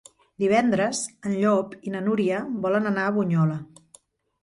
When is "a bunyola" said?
3.11-3.63